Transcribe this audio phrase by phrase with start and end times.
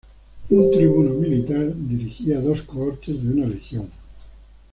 [0.49, 3.87] Un tribuno militar dirigía dos cohortes de una legión.